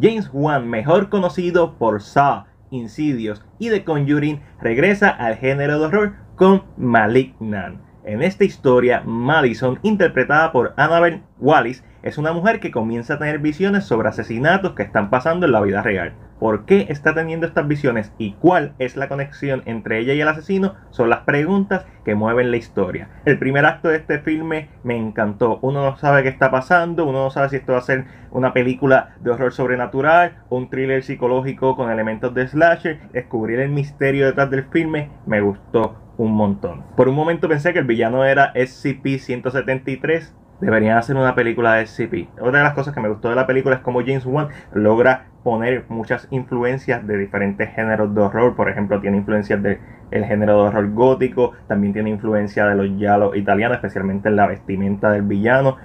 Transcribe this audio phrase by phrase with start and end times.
[0.00, 6.14] James Wan, mejor conocido por Saw, Insidious y The Conjuring, regresa al género de horror
[6.36, 7.80] con Malignant.
[8.04, 13.40] En esta historia, Madison, interpretada por Annabelle Wallis, es una mujer que comienza a tener
[13.40, 16.14] visiones sobre asesinatos que están pasando en la vida real.
[16.38, 20.28] ¿Por qué está teniendo estas visiones y cuál es la conexión entre ella y el
[20.28, 20.74] asesino?
[20.90, 23.08] Son las preguntas que mueven la historia.
[23.24, 25.58] El primer acto de este filme me encantó.
[25.62, 28.52] Uno no sabe qué está pasando, uno no sabe si esto va a ser una
[28.52, 33.00] película de horror sobrenatural, un thriller psicológico con elementos de slasher.
[33.12, 36.84] Descubrir el misterio detrás del filme me gustó un montón.
[36.96, 40.32] Por un momento pensé que el villano era SCP-173.
[40.60, 42.28] Deberían hacer una película de SCP.
[42.40, 45.27] Otra de las cosas que me gustó de la película es como James Wan logra
[45.42, 48.56] poner muchas influencias de diferentes géneros de horror.
[48.56, 49.78] Por ejemplo, tiene influencias del
[50.10, 55.10] género de horror gótico, también tiene influencia de los yalos italianos, especialmente en la vestimenta
[55.10, 55.76] del villano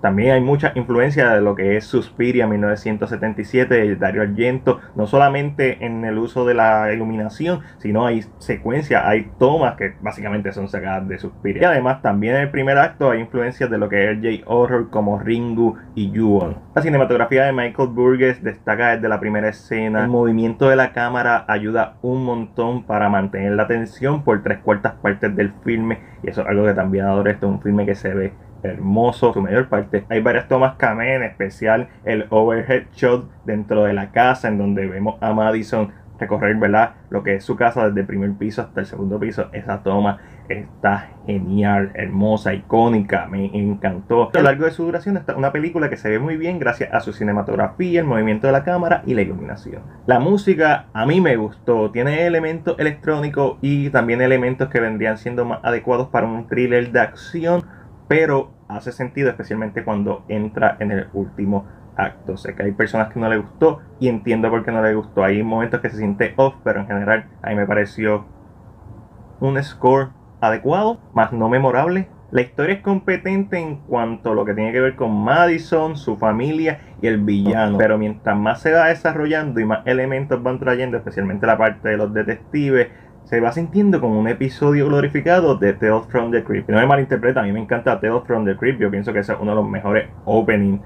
[0.00, 5.84] también hay mucha influencia de lo que es Suspiria 1977 de Dario Argento, no solamente
[5.84, 11.08] en el uso de la iluminación, sino hay secuencias, hay tomas que básicamente son sacadas
[11.08, 11.62] de Suspiria.
[11.62, 14.90] Y además también en el primer acto hay influencias de lo que es el J-Horror
[14.90, 16.56] como Ringu y Yuon.
[16.74, 20.02] La cinematografía de Michael Burgess destaca desde la primera escena.
[20.02, 24.94] El movimiento de la cámara ayuda un montón para mantener la atención por tres cuartas
[25.02, 27.30] partes del filme y eso es algo que también adoro.
[27.30, 30.04] Esto es un filme que se ve hermoso, su mayor parte.
[30.08, 34.86] Hay varias tomas camé, en especial el overhead shot dentro de la casa, en donde
[34.86, 36.94] vemos a Madison recorrer, ¿verdad?
[37.10, 39.48] Lo que es su casa desde el primer piso hasta el segundo piso.
[39.52, 44.30] Esa toma está genial, hermosa, icónica, me encantó.
[44.34, 46.92] A lo largo de su duración está una película que se ve muy bien gracias
[46.92, 49.82] a su cinematografía, el movimiento de la cámara y la iluminación.
[50.06, 55.44] La música a mí me gustó, tiene elementos electrónicos y también elementos que vendrían siendo
[55.44, 57.64] más adecuados para un thriller de acción
[58.08, 62.36] pero hace sentido especialmente cuando entra en el último acto.
[62.36, 65.24] Sé que hay personas que no le gustó y entiendo por qué no le gustó.
[65.24, 68.24] Hay momentos que se siente off, pero en general a mí me pareció
[69.40, 70.08] un score
[70.40, 72.08] adecuado, más no memorable.
[72.30, 76.16] La historia es competente en cuanto a lo que tiene que ver con Madison, su
[76.16, 77.78] familia y el villano.
[77.78, 81.96] Pero mientras más se va desarrollando y más elementos van trayendo, especialmente la parte de
[81.96, 82.88] los detectives,
[83.28, 86.70] se va sintiendo como un episodio glorificado de Tales from the Crypt.
[86.70, 88.80] No me malinterpreta, a mí me encanta Tales from the Crypt.
[88.80, 90.80] Yo pienso que es uno de los mejores openings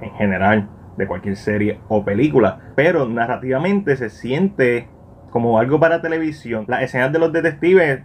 [0.00, 2.58] en general de cualquier serie o película.
[2.74, 4.88] Pero narrativamente se siente
[5.30, 6.64] como algo para televisión.
[6.66, 8.02] Las escenas de los detectives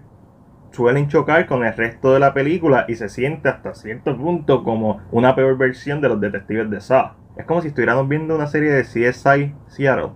[0.69, 4.99] suelen chocar con el resto de la película y se siente hasta cierto punto como
[5.09, 7.13] una peor versión de los detectives de Saw.
[7.38, 10.11] Es como si estuviéramos viendo una serie de CSI Seattle.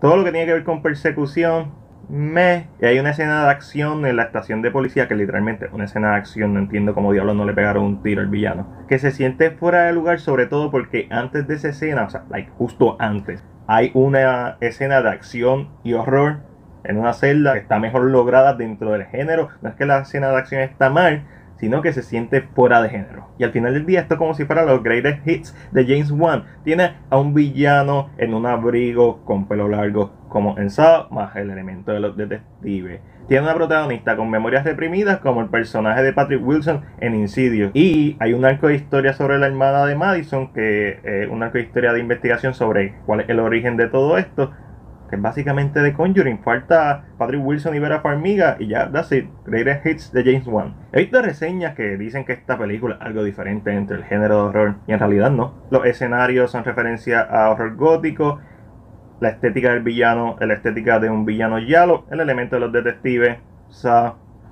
[0.00, 1.81] Todo lo que tiene que ver con persecución,
[2.12, 2.68] me.
[2.80, 6.10] Y hay una escena de acción en la estación de policía que literalmente una escena
[6.10, 8.66] de acción, no entiendo cómo diablos no le pegaron un tiro al villano.
[8.86, 12.24] Que se siente fuera de lugar, sobre todo porque antes de esa escena, o sea,
[12.28, 16.40] like, justo antes, hay una escena de acción y horror
[16.84, 19.48] en una celda que está mejor lograda dentro del género.
[19.62, 21.24] No es que la escena de acción está mal,
[21.62, 23.28] sino que se siente fuera de género.
[23.38, 26.10] Y al final del día, esto es como si fuera los greatest hits de James
[26.10, 26.42] Wan.
[26.64, 31.50] Tiene a un villano en un abrigo con pelo largo, como en Saw, más el
[31.50, 33.00] elemento de los detectives.
[33.28, 37.70] Tiene una protagonista con memorias reprimidas, como el personaje de Patrick Wilson en Insidious.
[37.74, 41.58] Y hay un arco de historia sobre la hermana de Madison, que es un arco
[41.58, 44.50] de historia de investigación sobre cuál es el origen de todo esto
[45.12, 46.38] que es básicamente de Conjuring.
[46.42, 49.26] Falta Patrick Wilson y Vera Farmiga y ya, that's it.
[49.44, 50.74] Greatest Hits de James Wan.
[50.90, 54.42] He visto reseñas que dicen que esta película es algo diferente entre el género de
[54.48, 55.52] horror y en realidad no.
[55.70, 58.40] Los escenarios son referencia a horror gótico,
[59.20, 63.36] la estética del villano, la estética de un villano yalo, el elemento de los detectives,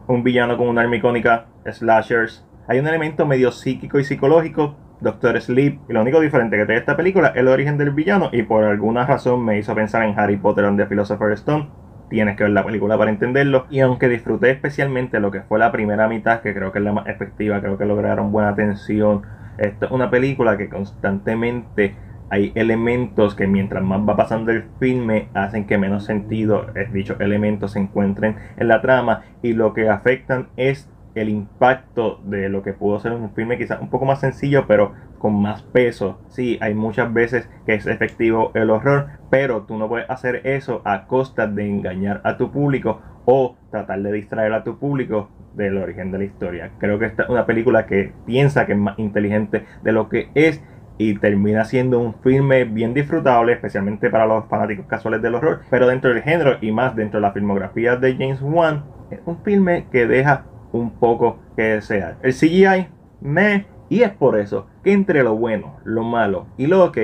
[0.08, 2.46] un villano con una arma icónica, slashers.
[2.68, 5.80] Hay un elemento medio psíquico y psicológico Doctor Sleep.
[5.88, 8.30] Y lo único diferente que tiene esta película es el origen del villano.
[8.32, 11.68] Y por alguna razón me hizo pensar en Harry Potter and the Stone.
[12.08, 13.66] Tienes que ver la película para entenderlo.
[13.70, 16.92] Y aunque disfruté especialmente lo que fue la primera mitad, que creo que es la
[16.92, 19.22] más efectiva, creo que lograron buena atención.
[19.58, 21.94] Esto es una película que constantemente
[22.30, 27.16] hay elementos que mientras más va pasando el filme hacen que menos sentido es dicho
[27.18, 32.62] elementos se encuentren en la trama y lo que afectan es el impacto de lo
[32.62, 36.18] que pudo ser un filme quizás un poco más sencillo, pero con más peso.
[36.28, 40.82] Sí, hay muchas veces que es efectivo el horror, pero tú no puedes hacer eso
[40.84, 45.76] a costa de engañar a tu público o tratar de distraer a tu público del
[45.76, 46.70] origen de la historia.
[46.78, 50.30] Creo que esta es una película que piensa que es más inteligente de lo que
[50.34, 50.62] es
[50.96, 55.86] y termina siendo un filme bien disfrutable, especialmente para los fanáticos casuales del horror, pero
[55.86, 59.86] dentro del género y más dentro de la filmografía de James Wan, es un filme
[59.90, 62.18] que deja un poco que desear.
[62.22, 62.88] El CGI
[63.20, 66.98] me y es por eso que entre lo bueno, lo malo y lo ok,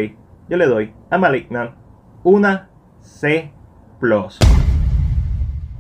[0.49, 1.73] yo le doy a Malignant
[2.23, 2.71] una
[3.01, 3.53] C.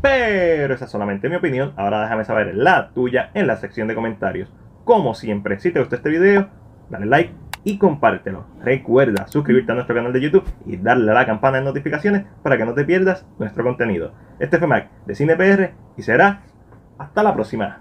[0.00, 1.73] Pero esa es solamente mi opinión.
[1.77, 4.53] Ahora déjame saber la tuya en la sección de comentarios.
[4.85, 6.49] Como siempre, si te gustó este video,
[6.88, 7.33] dale like
[7.65, 8.47] y compártelo.
[8.62, 12.56] Recuerda suscribirte a nuestro canal de YouTube y darle a la campana de notificaciones para
[12.56, 14.12] que no te pierdas nuestro contenido.
[14.38, 16.43] Este fue Mac de CinePR y será
[16.98, 17.78] hasta la próxima.